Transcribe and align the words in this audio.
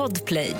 Podplay. 0.00 0.54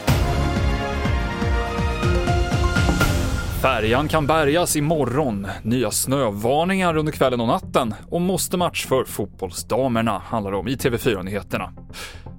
Färjan 3.63 4.09
kan 4.09 4.27
bärgas 4.27 4.77
imorgon, 4.77 5.47
nya 5.63 5.91
snövarningar 5.91 6.97
under 6.97 7.13
kvällen 7.13 7.41
och 7.41 7.47
natten 7.47 7.95
och 8.11 8.21
måste 8.21 8.57
match 8.57 8.87
för 8.87 9.05
fotbollsdamerna 9.05 10.23
handlar 10.25 10.51
det 10.51 10.57
om 10.57 10.69
i 10.69 10.77
TV4-nyheterna. 10.77 11.73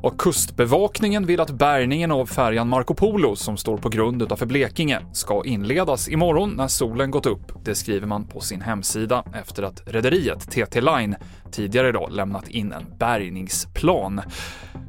Och 0.03 0.19
Kustbevakningen 0.19 1.25
vill 1.25 1.39
att 1.39 1.51
bärgningen 1.51 2.11
av 2.11 2.25
färjan 2.25 2.69
Marco 2.69 2.93
Polo, 2.93 3.35
som 3.35 3.57
står 3.57 3.77
på 3.77 3.89
grund 3.89 4.21
utanför 4.21 4.45
Blekinge, 4.45 4.99
ska 5.13 5.45
inledas 5.45 6.09
imorgon 6.09 6.53
när 6.57 6.67
solen 6.67 7.11
gått 7.11 7.25
upp. 7.25 7.51
Det 7.63 7.75
skriver 7.75 8.07
man 8.07 8.27
på 8.27 8.39
sin 8.39 8.61
hemsida 8.61 9.23
efter 9.41 9.63
att 9.63 9.83
rederiet 9.85 10.51
TT 10.51 10.81
Line 10.81 11.15
tidigare 11.51 11.89
idag 11.89 12.11
lämnat 12.11 12.47
in 12.47 12.71
en 12.71 12.85
bärgningsplan. 12.99 14.21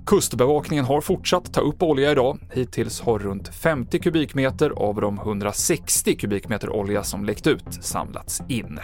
Kustbevakningen 0.06 0.84
har 0.84 1.00
fortsatt 1.00 1.54
ta 1.54 1.60
upp 1.60 1.82
olja 1.82 2.10
idag. 2.10 2.38
Hittills 2.52 3.00
har 3.00 3.18
runt 3.18 3.48
50 3.48 3.98
kubikmeter 3.98 4.70
av 4.70 5.00
de 5.00 5.18
160 5.18 6.16
kubikmeter 6.16 6.70
olja 6.70 7.02
som 7.02 7.24
läckt 7.24 7.46
ut 7.46 7.84
samlats 7.84 8.42
in. 8.48 8.80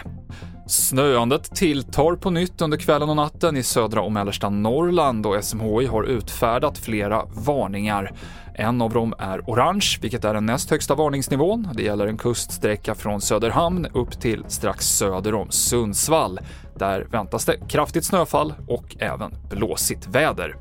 Snöandet 0.69 1.55
tilltar 1.55 2.15
på 2.15 2.29
nytt 2.29 2.61
under 2.61 2.77
kvällen 2.77 3.09
och 3.09 3.15
natten 3.15 3.57
i 3.57 3.63
södra 3.63 4.01
och 4.01 4.11
mellersta 4.11 4.49
Norrland 4.49 5.25
och 5.25 5.43
SMHI 5.43 5.85
har 5.85 6.03
utfärdat 6.03 6.77
flera 6.77 7.25
varningar. 7.25 8.11
En 8.53 8.81
av 8.81 8.93
dem 8.93 9.13
är 9.19 9.39
orange, 9.39 9.97
vilket 10.01 10.25
är 10.25 10.33
den 10.33 10.45
näst 10.45 10.69
högsta 10.69 10.95
varningsnivån. 10.95 11.69
Det 11.73 11.83
gäller 11.83 12.07
en 12.07 12.17
kuststräcka 12.17 12.95
från 12.95 13.21
Söderhamn 13.21 13.85
upp 13.85 14.21
till 14.21 14.45
strax 14.47 14.85
söder 14.85 15.33
om 15.33 15.51
Sundsvall. 15.51 16.39
Där 16.75 17.07
väntas 17.11 17.45
det 17.45 17.57
kraftigt 17.67 18.05
snöfall 18.05 18.53
och 18.67 18.95
även 18.99 19.31
blåsigt 19.49 20.07
väder. 20.07 20.55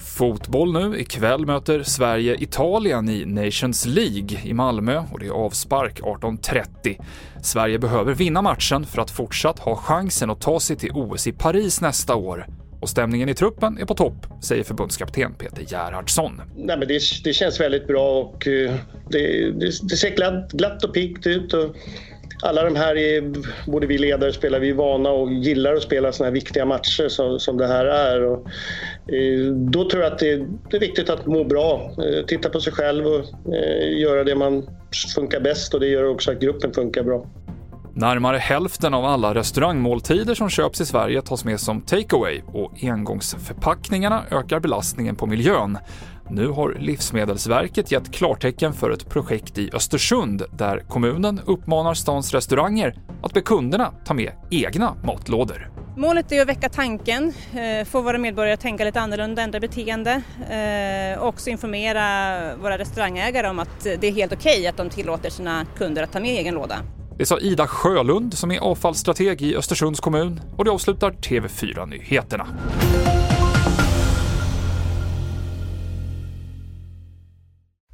Fotboll 0.00 0.72
nu. 0.72 0.98
Ikväll 1.00 1.46
möter 1.46 1.82
Sverige 1.82 2.36
Italien 2.42 3.08
i 3.08 3.24
Nations 3.24 3.86
League 3.86 4.38
i 4.44 4.54
Malmö 4.54 5.02
och 5.12 5.18
det 5.18 5.26
är 5.26 5.30
avspark 5.30 6.00
18.30. 6.00 6.96
Sverige 7.42 7.78
behöver 7.78 8.14
vinna 8.14 8.42
matchen 8.42 8.86
för 8.86 9.02
att 9.02 9.10
fortsatt 9.10 9.58
ha 9.58 9.76
chansen 9.76 10.30
att 10.30 10.40
ta 10.40 10.60
sig 10.60 10.76
till 10.76 10.90
OS 10.92 11.26
i 11.26 11.32
Paris 11.32 11.80
nästa 11.80 12.14
år. 12.14 12.46
Och 12.80 12.88
stämningen 12.88 13.28
i 13.28 13.34
truppen 13.34 13.78
är 13.78 13.84
på 13.84 13.94
topp, 13.94 14.26
säger 14.40 14.64
förbundskapten 14.64 15.34
Peter 15.34 15.62
Gerhardsson. 15.62 16.42
Nej, 16.56 16.78
men 16.78 16.88
det, 16.88 17.00
det 17.24 17.32
känns 17.32 17.60
väldigt 17.60 17.86
bra 17.86 18.20
och 18.20 18.46
eh, 18.46 18.74
det, 19.10 19.50
det, 19.50 19.72
det 19.82 19.96
ser 19.96 20.16
glatt, 20.16 20.52
glatt 20.52 20.84
och 20.84 20.94
piggt 20.94 21.26
ut. 21.26 21.52
Och 21.52 21.76
alla 22.42 22.64
de 22.64 22.76
här, 22.76 22.96
är, 22.96 23.32
både 23.70 23.86
vi 23.86 23.98
ledare 23.98 24.32
spelar, 24.32 24.60
vi 24.60 24.70
är 24.70 24.74
vana 24.74 25.10
och 25.10 25.32
gillar 25.32 25.74
att 25.74 25.82
spela 25.82 26.12
såna 26.12 26.26
här 26.26 26.34
viktiga 26.34 26.64
matcher 26.64 27.08
som, 27.08 27.38
som 27.38 27.56
det 27.56 27.66
här 27.66 27.84
är. 27.84 28.22
Och, 28.24 28.46
eh, 29.12 29.52
då 29.52 29.90
tror 29.90 30.02
jag 30.02 30.12
att 30.12 30.18
det, 30.18 30.36
det, 30.70 30.76
är 30.76 30.80
viktigt 30.80 31.10
att 31.10 31.26
må 31.26 31.44
bra, 31.44 31.90
eh, 31.98 32.26
titta 32.26 32.48
på 32.48 32.60
sig 32.60 32.72
själv 32.72 33.06
och 33.06 33.54
eh, 33.54 33.98
göra 34.00 34.24
det 34.24 34.34
man 34.34 34.68
funkar 35.14 35.40
bäst 35.40 35.74
och 35.74 35.80
det 35.80 35.86
gör 35.86 36.04
också 36.04 36.30
att 36.30 36.40
gruppen 36.40 36.72
funkar 36.72 37.02
bra. 37.02 37.26
Närmare 37.94 38.36
hälften 38.36 38.94
av 38.94 39.04
alla 39.04 39.34
restaurangmåltider 39.34 40.34
som 40.34 40.50
köps 40.50 40.80
i 40.80 40.86
Sverige 40.86 41.22
tas 41.22 41.44
med 41.44 41.60
som 41.60 41.80
takeaway 41.80 42.42
och 42.46 42.72
engångsförpackningarna 42.82 44.22
ökar 44.30 44.60
belastningen 44.60 45.16
på 45.16 45.26
miljön. 45.26 45.78
Nu 46.30 46.48
har 46.48 46.76
Livsmedelsverket 46.80 47.92
gett 47.92 48.12
klartecken 48.12 48.72
för 48.72 48.90
ett 48.90 49.08
projekt 49.08 49.58
i 49.58 49.70
Östersund 49.72 50.42
där 50.52 50.80
kommunen 50.88 51.40
uppmanar 51.46 51.94
stans 51.94 52.34
restauranger 52.34 52.94
att 53.22 53.32
be 53.32 53.40
kunderna 53.40 53.92
ta 54.04 54.14
med 54.14 54.32
egna 54.50 54.94
matlådor. 55.04 55.70
Målet 55.96 56.32
är 56.32 56.42
att 56.42 56.48
väcka 56.48 56.68
tanken, 56.68 57.32
eh, 57.52 57.86
få 57.86 58.00
våra 58.00 58.18
medborgare 58.18 58.54
att 58.54 58.60
tänka 58.60 58.84
lite 58.84 59.00
annorlunda, 59.00 59.42
ändra 59.42 59.60
beteende 59.60 60.22
eh, 60.50 61.20
och 61.22 61.28
också 61.28 61.50
informera 61.50 62.56
våra 62.56 62.78
restaurangägare 62.78 63.48
om 63.48 63.58
att 63.58 63.84
det 63.84 64.04
är 64.04 64.12
helt 64.12 64.32
okej 64.32 64.58
okay 64.58 64.66
att 64.66 64.76
de 64.76 64.90
tillåter 64.90 65.30
sina 65.30 65.66
kunder 65.76 66.02
att 66.02 66.12
ta 66.12 66.20
med 66.20 66.30
egen 66.30 66.54
låda. 66.54 66.76
Det 67.18 67.26
sa 67.26 67.38
Ida 67.38 67.66
Sjölund 67.66 68.34
som 68.34 68.50
är 68.50 68.58
avfallsstrateg 68.58 69.42
i 69.42 69.56
Östersunds 69.56 70.00
kommun 70.00 70.40
och 70.56 70.64
det 70.64 70.70
avslutar 70.70 71.10
TV4-nyheterna. 71.10 72.46